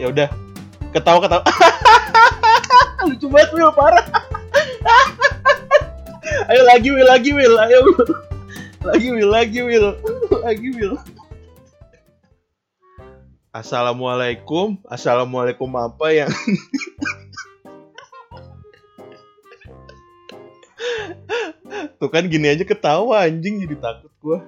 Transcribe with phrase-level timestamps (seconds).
[0.00, 0.28] ya udah.
[0.90, 1.42] Ketawa ketawa.
[3.08, 4.06] Lucu banget Will parah.
[6.48, 7.84] Ayo lagi Will lagi Will ayo
[8.84, 9.96] lagi Will lagi Will
[10.40, 10.96] lagi Will
[13.52, 14.78] Assalamualaikum.
[14.86, 16.30] Assalamualaikum apa yang
[21.98, 23.58] Tuh kan gini aja ketawa anjing.
[23.66, 24.40] Jadi takut gua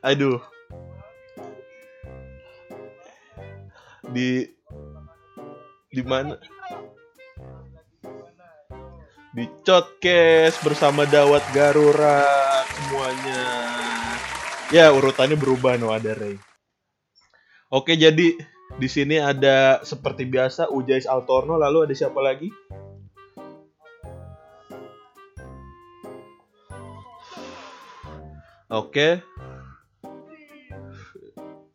[0.00, 0.40] Aduh.
[4.10, 4.48] Di
[5.90, 6.34] di mana?
[9.30, 13.42] Di Codcast bersama Dawat Garurat semuanya.
[14.74, 16.38] Ya urutannya berubah no ada Ray
[17.70, 18.34] oke jadi
[18.78, 22.50] di sini ada seperti biasa Ujais Altorno lalu ada siapa lagi?
[28.70, 29.18] Oke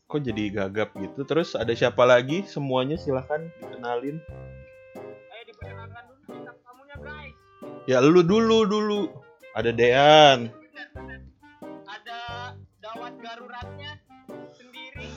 [0.06, 1.26] kok jadi gagap gitu.
[1.26, 2.46] Terus ada siapa lagi?
[2.46, 4.22] Semuanya silahkan dikenalin.
[5.34, 7.36] Ayo diperkenalkan dulu bintang tamunya guys.
[7.90, 9.02] ya lu dulu dulu.
[9.58, 10.40] Ada Dean.
[10.54, 11.20] Bener bener.
[11.90, 12.20] Ada
[12.82, 13.92] dawat garuratnya
[14.54, 15.10] sendiri.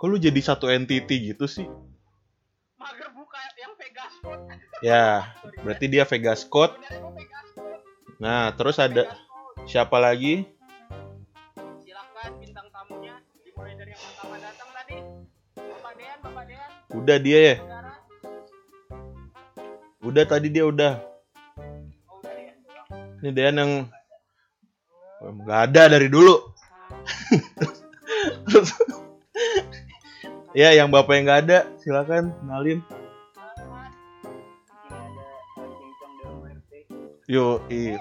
[0.00, 1.68] kok lu jadi satu entity gitu sih?
[2.80, 4.44] Mager buka yang Vegas Code.
[4.88, 5.28] ya
[5.60, 6.72] berarti dia Vegas Code.
[8.16, 9.12] Nah terus ada
[9.68, 10.48] siapa lagi
[17.00, 17.56] udah dia ya?
[20.04, 21.00] Udah tadi dia udah.
[23.20, 23.72] Ini Dean yang
[25.20, 26.36] nggak ada dari dulu.
[30.50, 32.82] Ya yang bapak yang nggak ada silakan kenalin.
[37.30, 37.94] Yuk ih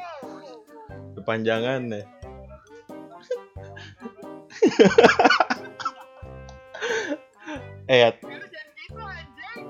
[1.14, 2.02] kepanjangan ya
[7.86, 8.10] eh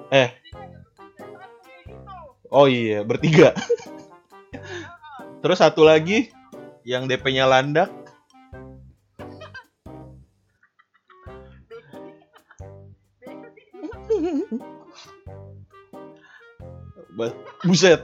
[0.10, 0.30] eh.
[2.50, 3.54] Oh iya bertiga.
[5.40, 6.34] Terus satu lagi
[6.84, 7.94] yang DP-nya landak.
[17.64, 18.02] Buset.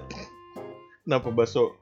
[1.06, 1.74] Kenapa baso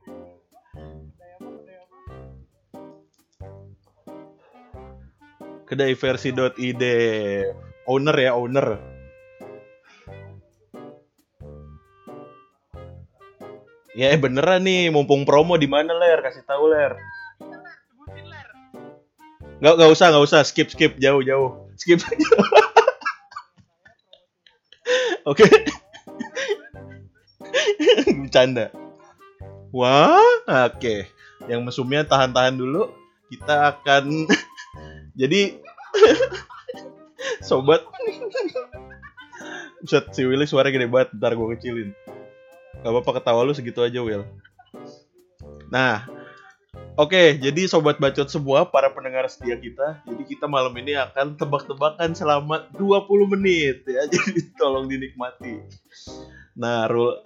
[5.73, 6.83] kedai versi.id
[7.89, 8.92] owner ya owner
[13.93, 16.21] ya eh, beneran nih mumpung promo di mana ler?
[16.21, 16.97] Kasih tahu ler.
[19.61, 20.43] Nggak nggak usah nggak usah.
[20.43, 20.97] Skip skip.
[20.99, 21.67] Jauh jauh.
[21.79, 21.99] Skip.
[25.29, 25.47] Oke.
[28.27, 28.83] Bercanda
[29.73, 31.09] wah oke.
[31.49, 32.93] Yang mesumnya tahan-tahan dulu.
[33.33, 34.29] Kita akan
[35.19, 35.57] jadi
[37.41, 37.81] sobat.
[39.83, 41.91] Buset, si Willy suara gede banget, ntar gue kecilin
[42.83, 44.27] Gak apa-apa ketawa lu segitu aja Will
[45.71, 46.03] Nah,
[46.93, 52.13] Oke, jadi sobat bacot semua, para pendengar setia kita, jadi kita malam ini akan tebak-tebakan
[52.13, 54.05] selama 20 menit ya.
[54.13, 55.57] Jadi tolong dinikmati.
[56.53, 57.17] Nah, Rul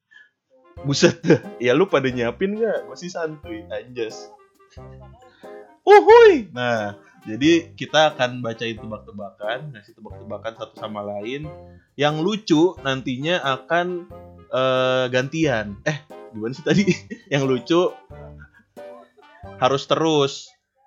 [0.88, 1.20] Buset.
[1.60, 2.88] Ya lu pada nyiapin gak?
[2.88, 4.32] Masih santuy, anjas.
[5.84, 6.48] Uhuy.
[6.56, 6.96] Nah,
[7.28, 11.44] jadi kita akan bacain tebak-tebakan, ngasih tebak-tebakan satu sama lain.
[12.00, 14.08] Yang lucu nantinya akan
[14.50, 15.78] eh, gantian.
[15.86, 15.98] Eh,
[16.34, 16.84] gimana sih tadi?
[17.32, 17.82] Yang lucu
[19.56, 20.32] harus terus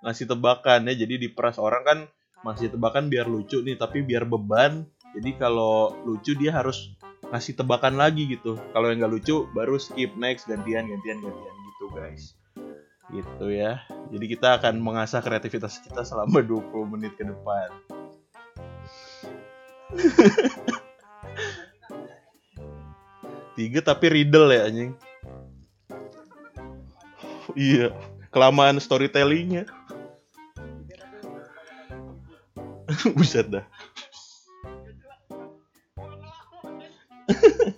[0.06, 0.94] ngasih tebakan ya.
[0.96, 2.00] Jadi diperas orang kan
[2.40, 4.88] masih tebakan biar lucu nih tapi biar beban.
[5.18, 6.94] Jadi kalau lucu dia harus
[7.30, 8.56] ngasih tebakan lagi gitu.
[8.72, 12.24] Kalau yang nggak lucu baru skip next gantian gantian gantian gitu guys.
[13.10, 13.82] Gitu ya.
[14.10, 17.70] Jadi kita akan mengasah kreativitas kita selama 20 menit ke depan
[23.60, 24.96] tiga tapi riddle ya anjing.
[27.60, 27.92] Iya
[28.32, 29.68] kelamaan storytellingnya.
[33.20, 33.66] Buset dah.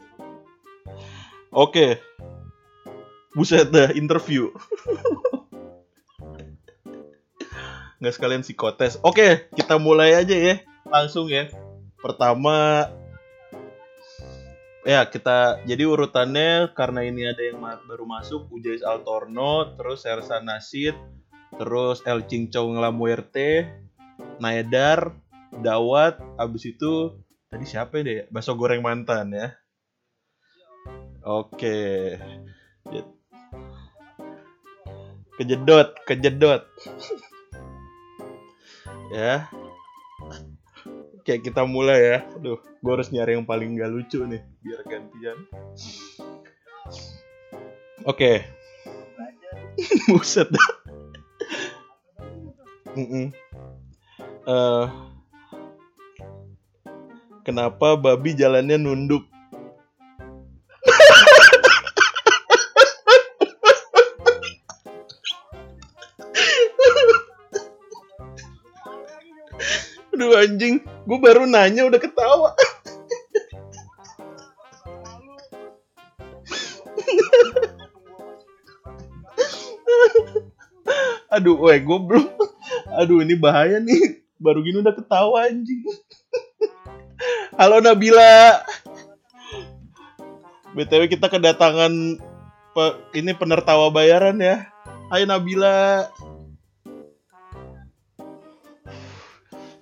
[1.65, 1.99] Oke.
[3.35, 4.53] Buset dah interview.
[8.01, 9.01] Nggak sekalian psikotes.
[9.01, 10.61] Oke kita mulai aja ya.
[10.85, 11.49] Langsung ya.
[12.01, 12.89] Pertama
[14.81, 20.97] ya kita jadi urutannya karena ini ada yang baru masuk Ujais Altorno terus Sersa Nasid
[21.57, 23.69] terus El Cincong Lamuerte
[24.41, 25.13] Naedar
[25.51, 27.13] Dawat abis itu
[27.51, 29.47] tadi siapa deh Baso goreng mantan ya
[31.21, 31.29] Ya.
[31.29, 31.77] oke
[35.41, 36.69] Kejedot, kejedot.
[39.17, 39.49] ya.
[41.21, 42.17] Oke, kita mulai ya.
[42.33, 45.37] Aduh, gue harus nyari yang paling gak lucu nih, biar gantian.
[48.09, 48.41] Oke.
[50.09, 50.69] Buset dah.
[54.49, 54.85] Eh,
[57.45, 59.21] kenapa babi jalannya nunduk?
[70.41, 72.57] Anjing, gue baru nanya udah ketawa.
[81.31, 82.27] Aduh, weh, gue belum.
[82.99, 84.19] Aduh, ini bahaya nih.
[84.41, 85.85] Baru gini udah ketawa anjing.
[87.55, 88.65] Halo Nabila.
[90.73, 91.93] BTW kita kedatangan
[92.73, 94.65] pe- ini penertawa bayaran ya.
[95.11, 96.09] Hai Nabila.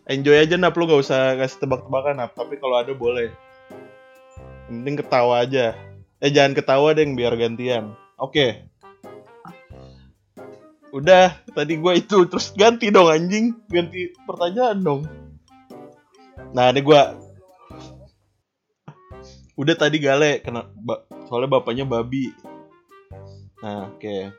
[0.09, 2.33] Enjoy aja Nap, lu gak usah kasih tebak-tebakan Nap.
[2.33, 3.29] Tapi kalau ada boleh.
[4.65, 5.77] Yang penting ketawa aja.
[6.17, 7.93] Eh jangan ketawa deh biar gantian.
[8.17, 8.65] Oke.
[10.89, 15.01] Udah, tadi gue itu terus ganti dong anjing, ganti pertanyaan dong.
[16.57, 17.01] Nah, ini gue
[19.53, 22.33] udah tadi gale kena ba- soalnya bapaknya babi.
[23.61, 24.33] Nah, oke.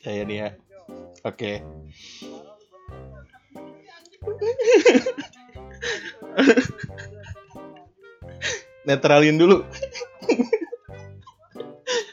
[0.00, 0.48] Kayak nih ya.
[1.28, 1.52] Oke.
[8.86, 9.64] Netralin dulu.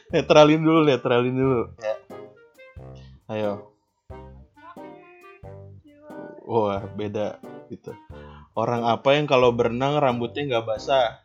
[0.08, 1.68] netralin dulu, netralin dulu.
[1.80, 1.94] Ya.
[3.28, 3.76] Ayo.
[6.48, 7.36] Wah, beda
[7.68, 7.92] gitu.
[8.56, 11.20] Orang apa yang kalau berenang rambutnya nggak basah?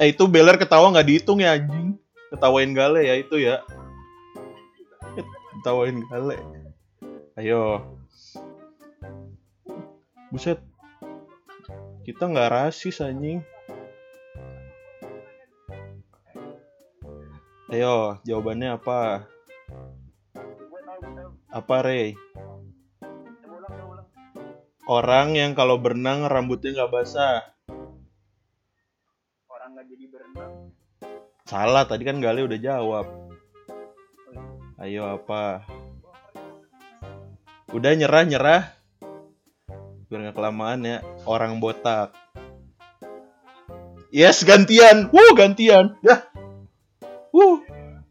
[0.00, 1.96] Eh itu Beler ketawa nggak dihitung ya anjing.
[2.32, 3.64] Ketawain Gale ya itu ya.
[5.60, 6.40] Ketawain Gale.
[7.36, 7.84] Ayo.
[10.32, 10.56] Buset.
[12.00, 13.44] Kita nggak rasis anjing.
[17.68, 19.28] Ayo, jawabannya apa?
[21.52, 22.16] Apa, Rey?
[24.88, 27.52] Orang yang kalau berenang rambutnya nggak basah.
[29.44, 30.72] Orang nggak jadi berenang.
[31.44, 33.29] Salah, tadi kan Gale udah jawab.
[34.80, 35.68] Ayo apa?
[37.76, 38.72] Udah nyerah nyerah.
[40.08, 41.04] Biar nggak kelamaan ya.
[41.28, 42.16] Orang botak.
[44.08, 45.12] Yes, gantian.
[45.12, 46.00] Wuh, gantian.
[46.00, 46.24] Ya.
[47.28, 47.60] Wuh.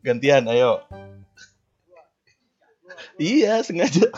[0.06, 0.86] Gantian, ayo.
[3.18, 4.06] iya, sengaja.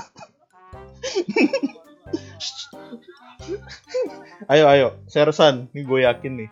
[4.51, 4.99] ayo, ayo.
[5.07, 5.71] Sersan.
[5.71, 6.51] Ini gue yakin nih.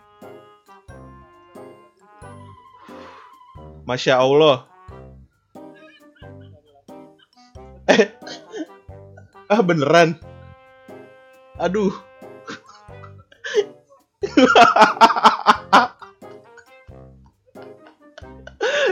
[3.84, 4.69] Masya Allah.
[9.50, 10.14] Ah beneran.
[11.58, 11.90] Aduh.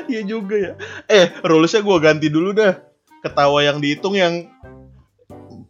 [0.09, 0.73] Iya juga ya.
[1.05, 2.81] Eh, rulesnya gue ganti dulu dah.
[3.21, 4.49] Ketawa yang dihitung yang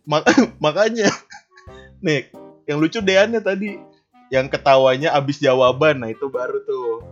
[0.08, 0.24] Mak-
[0.64, 1.12] makanya.
[2.00, 2.32] Nih,
[2.64, 3.76] yang lucu Deannya tadi.
[4.32, 6.00] Yang ketawanya abis jawaban.
[6.00, 7.04] Nah, itu baru tuh.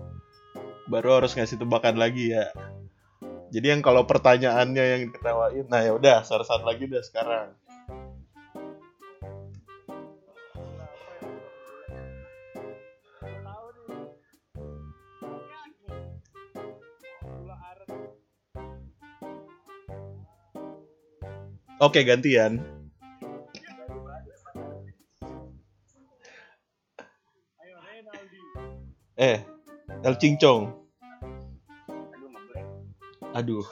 [0.88, 2.48] Baru harus ngasih tebakan lagi ya.
[3.56, 7.56] Jadi yang kalau pertanyaannya yang ketawain, nah ya udah, saat lagi dah sekarang.
[21.80, 22.60] Oke, gantian.
[29.16, 29.40] Eh,
[30.04, 30.85] El Cincong.
[33.36, 33.60] Aduh,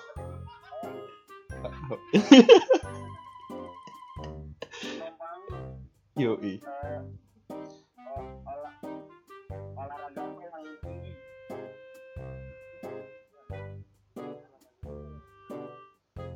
[6.20, 6.60] Yoi.
[6.60, 7.08] yang
[10.84, 11.16] tinggi.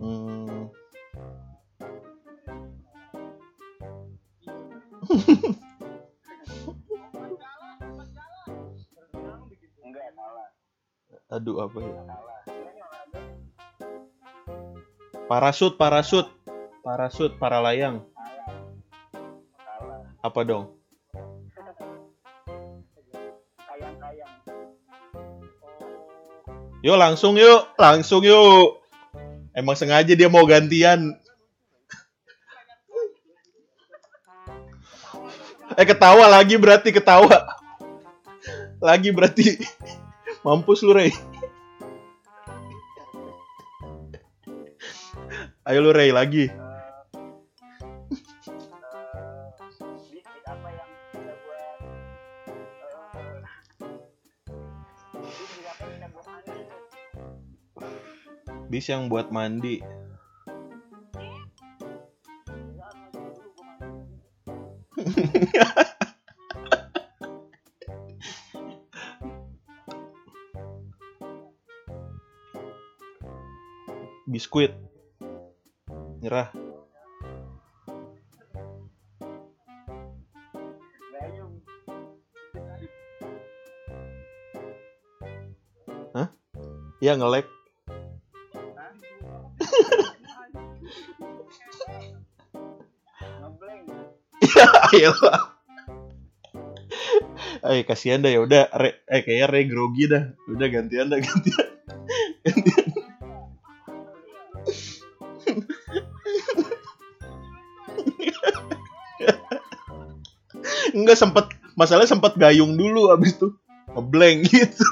[0.00, 0.72] Hmm.
[11.28, 11.92] Aduh, apa ya?
[15.28, 16.24] Parasut, parasut.
[16.80, 18.00] Parasut, para layang.
[20.24, 20.72] Apa dong?
[26.80, 28.80] Yuk langsung yuk, langsung yuk.
[29.52, 31.12] Emang sengaja dia mau gantian.
[35.76, 37.52] Eh ketawa lagi berarti ketawa.
[38.80, 39.60] Lagi berarti.
[40.40, 41.12] Mampus lu, Rey.
[45.68, 46.48] Yang bisa buat
[56.08, 56.48] mandi
[58.68, 59.80] Bis yang buat mandi.
[74.28, 74.76] Biskuit.
[76.18, 76.50] Nyerah.
[81.14, 81.54] gayung
[86.98, 87.46] Ya ngelek.
[94.90, 95.54] Ayolah.
[97.68, 98.66] Eh kasihan dah ya udah
[99.06, 100.34] eh kayaknya Re grogi dah.
[100.50, 101.22] Udah gantian dah.
[101.22, 101.67] Gantian.
[110.94, 111.44] Enggak sempet
[111.78, 113.52] masalahnya sempet gayung dulu abis itu.
[113.94, 114.88] Ngeblank gitu.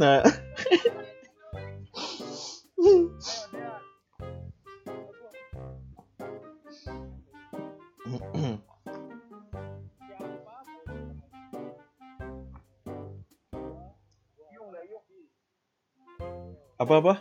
[0.00, 0.24] Nah,
[2.80, 3.12] yung
[16.80, 17.20] gayung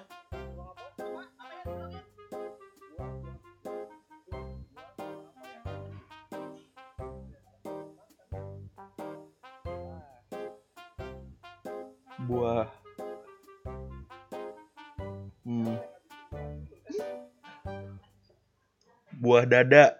[19.19, 19.99] Buah dada.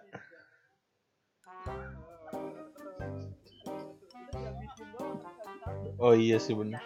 [6.00, 6.80] Oh iya sih benar.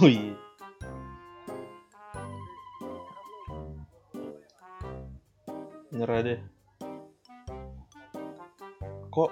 [0.00, 0.32] Oh iya.
[5.92, 6.40] Nyerah deh.
[9.12, 9.30] Kok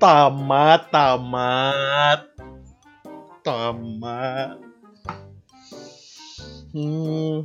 [0.00, 2.20] tamat, tamat,
[3.44, 4.71] tamat.
[6.72, 7.44] Hmm.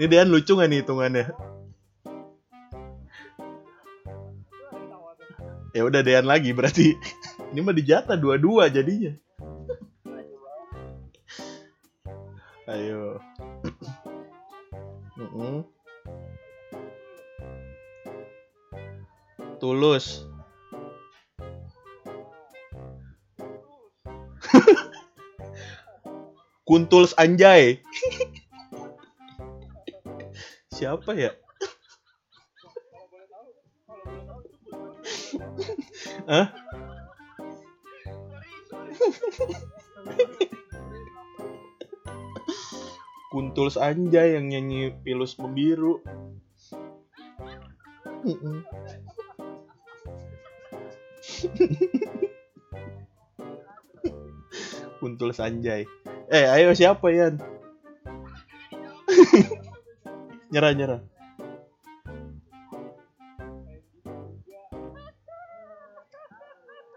[0.00, 1.28] Ini Dean lucu gak nih hitungannya?
[5.76, 6.96] Ya udah Dean lagi berarti.
[7.52, 9.12] Ini mah dijatah dua-dua jadinya.
[12.64, 13.20] Ayo.
[19.60, 20.24] Tulus.
[26.72, 27.84] Kuntuls anjay.
[30.72, 31.36] Siapa ya?
[36.24, 36.48] Hah?
[43.28, 46.00] Kuntuls anjay yang nyanyi pilus membiru.
[55.04, 55.84] Kuntul Sanjay.
[56.32, 57.36] Eh, ayo siapa Yan?
[60.52, 61.00] nyerah nyerah.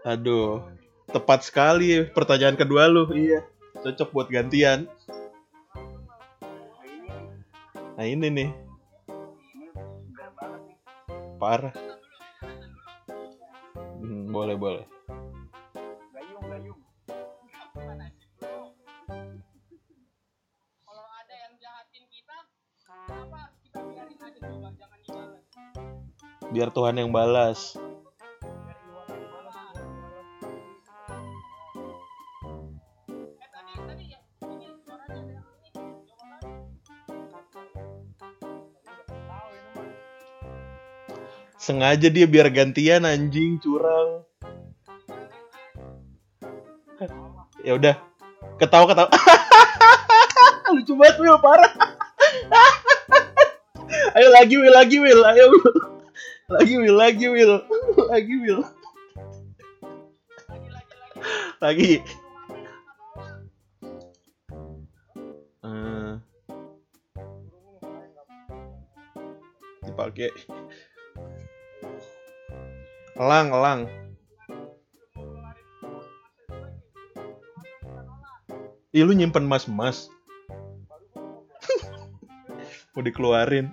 [0.08, 0.64] Aduh,
[1.12, 3.12] tepat sekali pertanyaan kedua lu.
[3.12, 3.44] Iya,
[3.84, 4.88] cocok buat gantian.
[8.00, 8.50] Nah ini nih
[11.36, 11.76] parah.
[14.00, 14.95] Hmm, boleh boleh.
[26.56, 27.76] Biar Tuhan yang balas.
[41.60, 44.24] Sengaja dia biar gantian anjing curang.
[47.68, 48.00] Ya udah.
[48.56, 49.12] Ketawa ketawa.
[50.72, 51.74] Lucu banget Will parah.
[54.16, 55.20] Ayo lagi Will lagi Will.
[55.28, 55.95] Ayo Will.
[56.46, 57.54] Lagi Will lagi Will.
[58.10, 58.62] Lagi Will.
[60.46, 60.68] lagi
[61.58, 61.92] lagi.
[61.98, 62.26] Eh.
[69.96, 70.30] dipakai
[73.16, 73.82] elang elang
[78.96, 80.08] Ih lu nyimpen mas mas
[82.96, 83.72] mau dikeluarin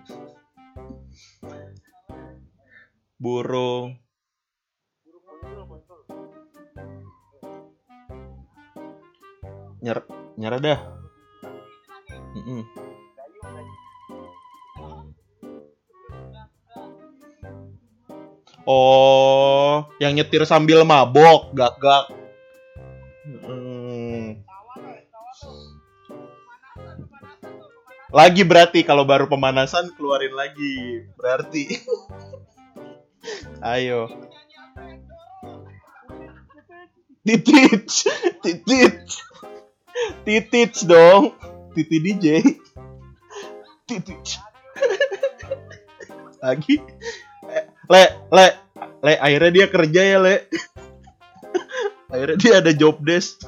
[3.23, 3.95] burung
[9.79, 9.99] nyer
[10.35, 10.81] nyerah dah
[12.33, 12.64] Mm-mm.
[18.62, 22.14] Oh, yang nyetir sambil mabok, gak-gak.
[28.12, 31.05] Lagi berarti kalau baru pemanasan keluarin lagi.
[31.19, 31.64] Berarti.
[33.62, 34.11] Ayo.
[37.23, 38.11] Titich,
[38.42, 39.14] titich,
[40.26, 41.31] titich dong.
[41.71, 42.42] Titi DJ.
[43.87, 44.42] Titich.
[46.42, 46.83] Lagi.
[47.87, 48.02] Le,
[48.35, 48.47] le,
[48.99, 50.37] le, akhirnya dia kerja ya, le.
[52.11, 53.47] Akhirnya dia ada job desk.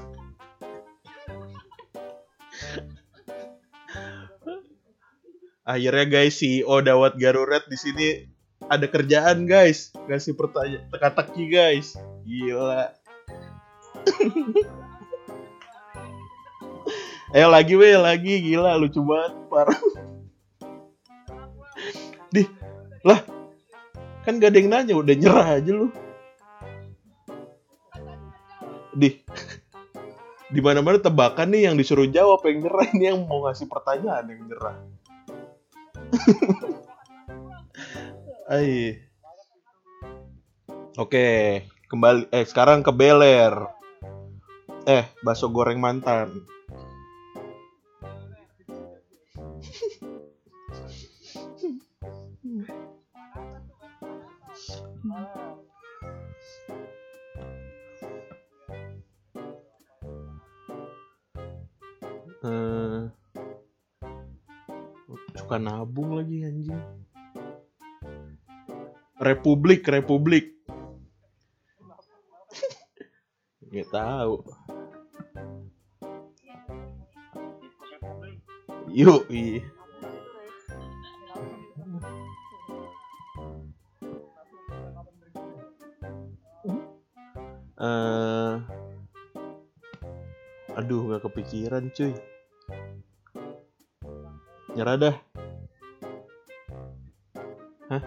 [5.67, 8.09] Akhirnya guys, CEO Dawat Garuret di sini
[8.69, 9.93] ada kerjaan guys.
[10.09, 11.97] Ngasih pertanyaan teka-teki guys.
[12.25, 12.93] Gila.
[17.35, 19.75] Ayo lagi weh, lagi gila lucu banget parah.
[22.35, 22.47] Di,
[23.03, 23.19] lah
[24.23, 25.91] kan gak ada yang nanya udah nyerah aja lu.
[29.03, 29.19] Di,
[30.55, 34.31] di mana mana tebakan nih yang disuruh jawab yang nyerah ini yang mau ngasih pertanyaan
[34.31, 34.79] yang nyerah.
[38.45, 39.01] Ai.
[41.01, 43.57] Oke, kembali eh sekarang ke Beler.
[44.85, 46.29] Eh, bakso goreng mantan.
[62.45, 63.09] Eh,
[65.33, 67.04] suka nabung lagi anjing.
[69.25, 70.53] Republik, Republik.
[73.73, 74.37] Nggak tahu.
[78.95, 79.27] Yuk.
[87.85, 88.55] Eh,
[90.79, 92.15] aduh, gak kepikiran cuy.
[94.79, 95.17] Nyerah dah.
[97.91, 98.03] Hah?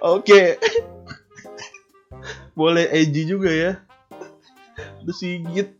[0.00, 0.56] Oke.
[2.56, 3.72] Boleh edgy juga ya.
[5.04, 5.76] Udah sigit.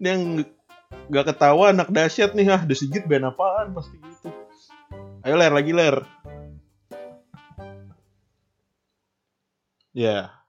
[0.00, 0.22] Ini yang
[1.12, 4.32] gak ketawa anak dahsyat nih ah, udah sigit band apaan pasti gitu.
[5.20, 6.00] Ayo ler lagi ler.
[9.92, 10.39] Ya.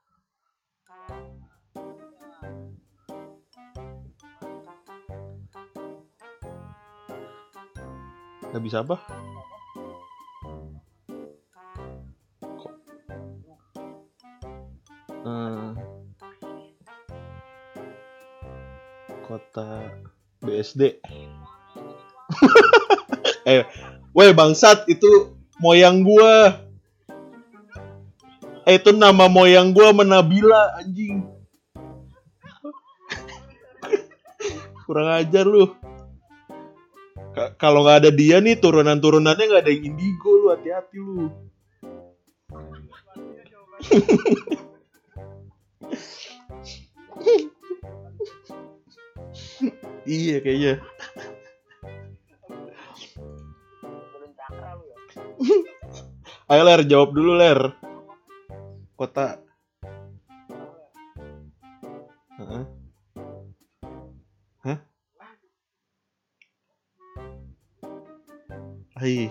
[8.52, 9.00] Gak bisa apa?
[12.44, 12.74] Kok?
[15.24, 15.72] Eh,
[19.24, 19.88] kota
[20.44, 21.00] BSD.
[23.48, 23.64] eh,
[24.12, 25.32] weh bangsat itu
[25.64, 26.60] moyang gua.
[28.68, 31.24] Eh itu nama moyang gua Menabila anjing.
[34.84, 35.72] Kurang ajar lu.
[37.42, 41.26] Ka- Kalau nggak ada dia nih turunan-turunannya nggak ada yang indigo lu hati-hati lu.
[50.06, 50.74] iya kayaknya.
[56.52, 57.60] Ayo ler jawab dulu ler.
[59.00, 59.42] Kota.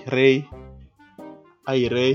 [0.08, 0.46] Ray.
[1.66, 2.12] Hai Ray.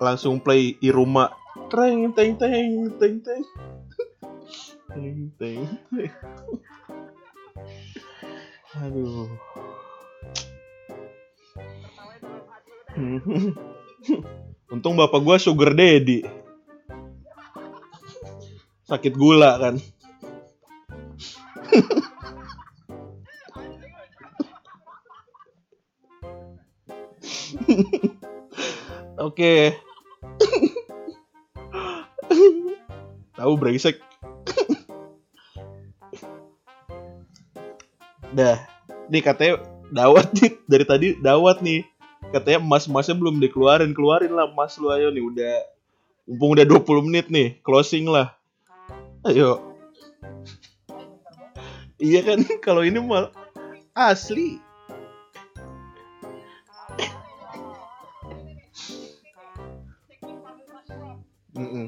[0.00, 1.32] Langsung play Iruma.
[1.68, 3.42] Teng teng teng teng teng.
[4.94, 5.60] Teng teng.
[5.90, 6.12] teng.
[8.80, 9.28] Aduh.
[14.70, 16.26] Untung bapak gua sugar daddy.
[18.84, 19.78] Sakit gula kan.
[29.34, 29.74] Oke.
[33.38, 33.98] Tahu brengsek.
[38.30, 38.62] Dah.
[39.10, 39.58] Nih katanya
[39.90, 41.82] dawat nih dari tadi dawat nih.
[42.32, 45.54] katanya emas-emasnya belum dikeluarin keluarin lah emas lu ayo nih udah
[46.26, 48.34] mumpung udah 20 menit nih closing lah
[49.28, 49.60] ayo
[52.00, 53.30] iya kan kalau ini mal
[53.94, 54.58] asli
[61.54, 61.86] apa.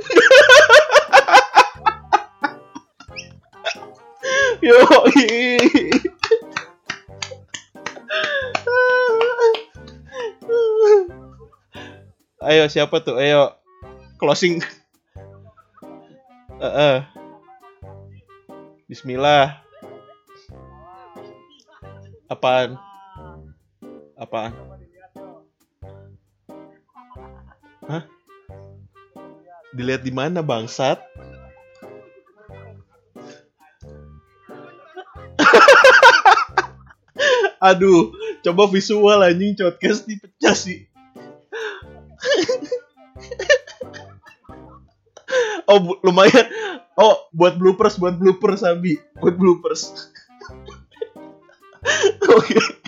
[4.60, 4.76] yo
[12.48, 13.56] ayo siapa tuh ayo
[14.20, 14.60] closing
[16.60, 17.00] Heeh.
[18.84, 19.64] Bismillah
[22.28, 22.76] apaan
[24.30, 24.54] apaan
[27.90, 28.06] Hah?
[29.74, 31.02] Dilihat di mana bangsat?
[37.74, 38.14] Aduh,
[38.46, 40.86] coba visual anjing podcast dipecah sih.
[45.66, 46.46] oh, lumayan.
[46.94, 50.14] Oh, buat bloopers, buat bloopers Abi, buat bloopers.
[52.38, 52.79] Oke.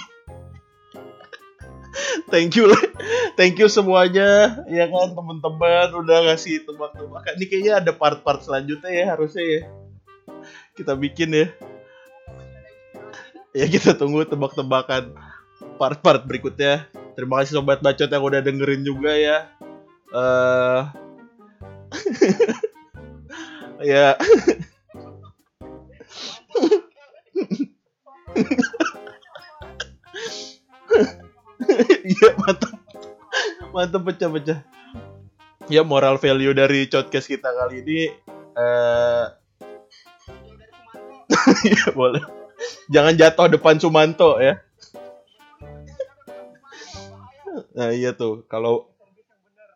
[2.28, 2.70] Thank you,
[3.38, 7.32] thank you semuanya, ya kan teman-teman udah ngasih tebak-tebakan.
[7.40, 9.60] Ini kayaknya ada part-part selanjutnya ya harusnya ya.
[10.76, 11.46] Kita bikin ya.
[13.52, 15.12] Ya kita tunggu tebak-tebakan
[15.76, 16.88] part-part berikutnya.
[17.12, 19.38] Terima kasih sobat bacot yang udah dengerin juga ya.
[20.12, 20.82] Eh
[23.92, 24.16] ya.
[24.16, 24.16] Iya
[33.82, 34.62] Mantap pecah-pecah.
[35.66, 38.14] Ya moral value dari podcast kita kali ini
[38.54, 39.26] eh
[41.74, 42.22] ya boleh.
[42.94, 44.62] Jangan jatuh depan Sumanto ya.
[47.74, 48.86] Nah iya tuh kalau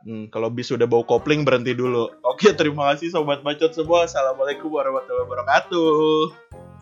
[0.06, 2.06] hmm, kalau bis udah bau kopling berhenti dulu.
[2.22, 4.06] Oke terima kasih sobat bacot semua.
[4.06, 6.75] Assalamualaikum warahmatullahi wabarakatuh.